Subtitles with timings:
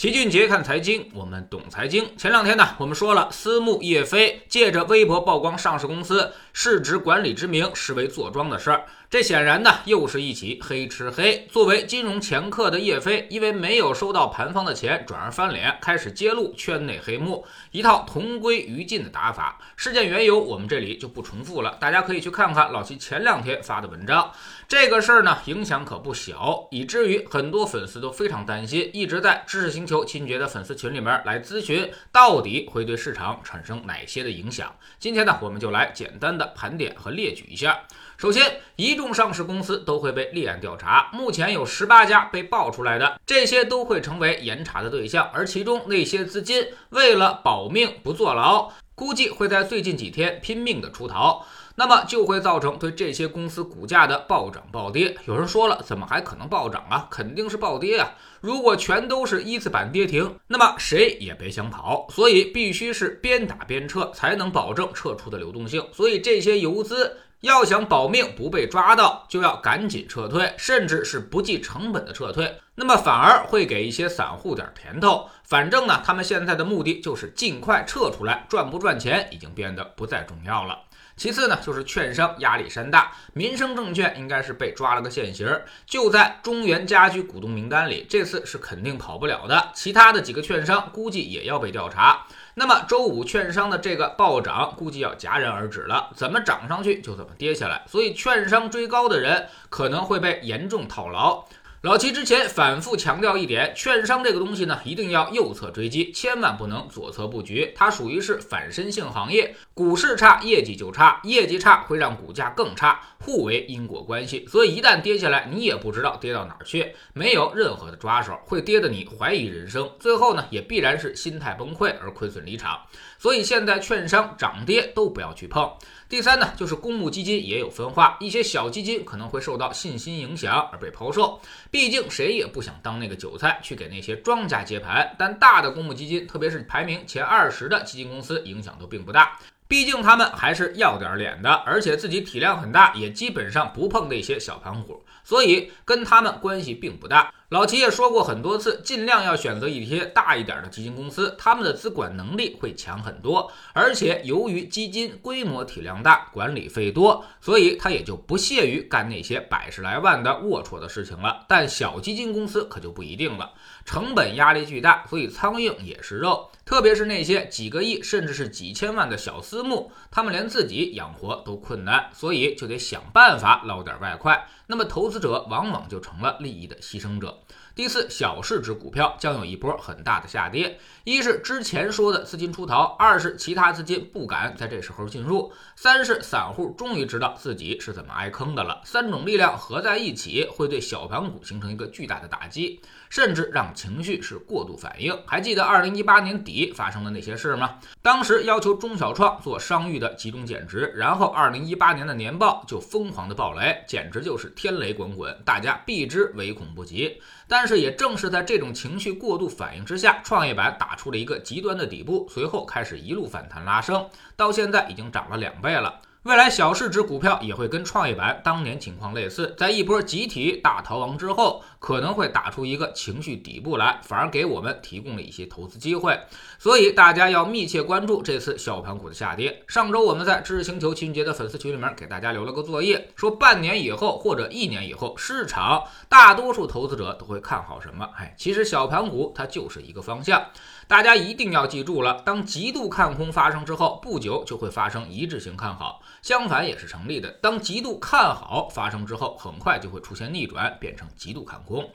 [0.00, 2.16] 齐俊杰看财经，我们懂财经。
[2.16, 8.86] 前两天呢，我们说了，私募叶飞借着微博曝光上市公司市值管理之名，实为坐庄的事儿。
[9.10, 11.46] 这显然呢，又是一起黑吃黑。
[11.50, 19.58] 作为金融掮客的叶飞，因为没有收到盘方的钱，转而翻脸，开始揭露圈内黑幕，一套同归于尽的打法。
[19.76, 24.32] 事件缘由，我们这里就不重复了，大家可以去看看老齐前两天发的文章。
[24.66, 34.72] 这个事儿呢，影响可不小，以至于很多粉丝都非常担心，一直在知识星球亲爵的粉丝群里面来咨询，到底会对市场产生哪些的影响。
[35.00, 37.80] 今天呢，我们就来简单的盘点和列举一下。
[38.16, 45.28] 首先，一众上市公司都会被立案调查，目前有十八家被爆出来的，这些都会成为严查的对象。
[45.34, 51.44] 而其中那些资金为了保命不坐牢，估计会在最近几天拼命的出逃，
[51.76, 55.16] 那么就会造成对这些公司股价的暴涨暴跌。
[55.26, 57.08] 有人说了，怎么还可能暴涨啊？
[57.10, 58.14] 肯定是暴跌啊！
[58.40, 62.06] 如果全都是一字板跌停，那么谁也别想跑。
[62.10, 65.86] 所以必须是边打边撤，才能保证撤出的流动性。
[65.92, 67.18] 所以这些游资。
[67.40, 72.54] 要想保命不被抓到，就要赶紧撤退，甚至是不计成本的撤退。
[72.80, 75.28] 那么反而会给一些散户点甜头。
[75.44, 80.78] 反正呢，他们现在的目的就是尽快撤出来，赚不赚钱已经变得不再重要了。
[81.14, 89.68] 其次呢，就是券商压力山大，民生证券应该是被抓了个现行，就在中原家居股东名单里，这次是肯定跑不了的。
[89.74, 92.24] 其他的几个券商估计也要被调查。
[92.54, 96.10] 那么周五券商的这个暴涨，估计要戛然而止了。
[96.16, 101.44] 怎么涨上去就怎么跌下来，所以券商追高的人可能会被严重套牢。
[101.82, 107.72] 老齐之前反复强调一点，券商这个东西呢，一定要右侧追击，千万不能左侧布局。
[107.74, 114.44] 它属于是反身性行业，股市差，业绩就差，业绩差会让股价更差，互为因果关系。
[114.46, 122.78] 所以一旦跌下来，你也不知道跌到哪儿去，没有任何的抓手，会跌得你怀疑人生，最后呢，也必然是心态崩溃而亏损离场。
[123.20, 125.70] 所以现在券商涨跌都不要去碰。
[126.08, 131.38] 第三呢，就是公募基金也有分化，一些小基金可能会受到信心影响而被抛售。
[131.70, 135.14] 毕竟谁也不想当那个韭菜去给那些庄家接盘。
[135.18, 139.38] 但大的公募基金，特别是排名前二十的基金公司，影响都并不大。
[139.68, 147.32] 毕竟他们还是要点脸的，而且自己体量很大，也基本上不碰那些小盘股，所以跟他们关系并不大。
[147.50, 153.50] 老齐也说过很多次，尽量要选择一些大一点的基金公司，他们的资管能力会强很多。
[153.72, 161.44] 而且由于基金规模体量大，管理费多，所以他也就不屑于干那些百十来万的龌龊的事情了。
[161.48, 163.50] 但小基金公司可就不一定了，
[163.84, 166.52] 成本压力巨大，所以苍蝇也是肉。
[166.64, 174.46] 特别是那些几个亿甚至是几千万的小私募，他们连自己养活都困难，所以就得想办法捞点外快。
[174.70, 177.36] 那么投资者往往就成了利益的牺牲者。
[177.80, 180.78] 第四，小市值股票将有一波很大的下跌。
[181.04, 188.82] 一是之前说的资金出逃，二是其他资金不敢在这时候进入，三是散户终于知道自己是怎么挨坑的了。
[188.84, 195.18] 三种力量合在一起，会对小盘股形成一个巨大的打击，甚至让情绪是过度反应。
[195.24, 197.78] 还记得二零一八年底发生的那些事吗？
[198.02, 207.18] 当时要求中小创做商誉的集中减值，然后二零一八年的年报就疯狂的暴雷，简直就是天雷滚滚，大家避之唯恐不及。
[207.48, 214.04] 但是这也正是在这种情绪过度反应之下，创业板打出了一个极端的底部，随后开始一路反弹拉升，
[214.34, 216.00] 到现在已经涨了两倍了。
[216.24, 226.20] 未来小市值股票也会跟创业板当年情况类似，在一波集体大逃亡之后，可能会打出一个情绪底部来，反而给我们提供了一些投资机会。
[226.58, 229.64] 所以大家要密切关注这次小盘股的下跌。
[229.66, 238.06] 上周我们在知识星球秦杰的粉丝群里面给大家留了个作业，说半年以后或者一年以后，市场大多数投资者都会看好什么？
[238.18, 240.44] 哎，其实小盘股它就是一个方向。
[240.86, 247.30] 大家一定要记住了，当极度看空发生之后，不久就会发生一致性看好，相反也是成立的。
[247.42, 251.90] 当极度看好发生之后，很快就会出现逆转，变成极度看空。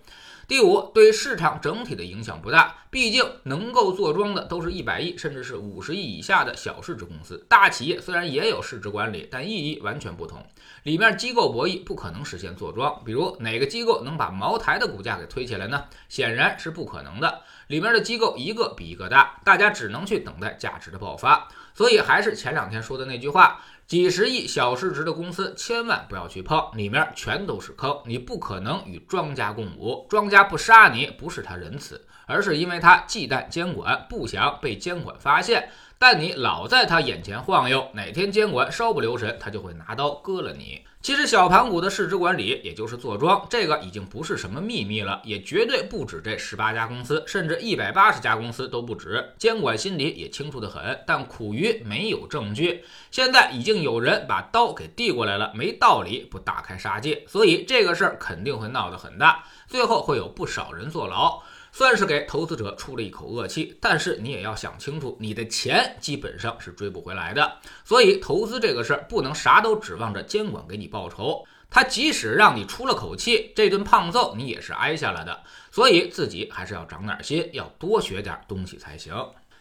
[0.47, 7.43] 第五，对市场整体的影响不大，毕竟能够坐庄的都是一百亿甚至是五十亿以下的小市值公司。
[7.49, 10.45] 大企业虽然也有市值管理，但意义完全不同。
[10.83, 15.85] 里面机构博弈不可能实现坐庄，比如哪个机构能把茅台的股价给推起来呢？
[16.09, 17.41] 显然是不可能的。
[17.67, 21.47] 里面的机构一个比一个大，大家只能去等待价值的爆发。
[21.73, 27.99] 所以还是前两天说的那句话：几十亿小市值的公司千万不要去碰，里面全都是坑。
[28.05, 35.69] 你不可能与庄家共舞，庄家不杀你不是他仁慈，而是因为他忌惮监管，不想被监管发现。
[35.97, 40.81] 但你老在他眼前晃悠，哪天监管稍不留神，他就会拿刀割了你。
[41.01, 49.33] 其实小盘股的市值管理，也就是坐庄，这个已经不是什么秘密了，也绝对不止这十八家公司，甚至一百八十家公司都不止。
[49.37, 52.83] 监管心里也清楚的很，但苦于没有证据。
[53.11, 61.41] 现在已经有人把刀给递过来了，没道理不大开杀戒，所以这个事儿肯定会闹得很大，最后会有不少人坐牢。
[61.77, 67.57] 算是给投资者出了一口恶气，但是你也要想清楚，你的钱基本上是追不回来的。
[67.83, 75.37] 所以投资这个事儿不能啥都指望着监管给你报仇，他即使让你出了口气，这顿胖揍你也是挨下来的。
[75.69, 79.13] 所以自己还是要长点心，要多学点东西才行。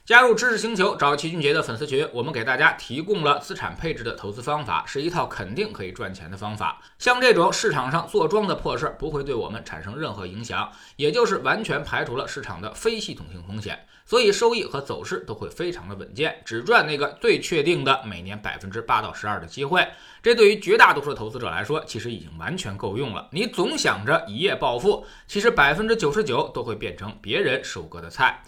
[0.06, 6.78] 加入知识星球，找齐俊杰的粉丝群，我们给大家提供了资产配置的投资方法，是一套肯定可以赚钱的方法。
[6.98, 19.88] 像这种市场上坐庄的破事儿，不会对我们产生任何影响，也就是完全排除了市场的非系统性风险，所以收益和走势都会非常的稳健，只赚那个最确定的每年百分之八到十二的机会。
[20.22, 23.26] 这对于绝大多数投资者来说，其实已经完全够用了。
[23.32, 28.42] 你总想着一夜暴富，其实百分之九十九都会变成别人收割的菜。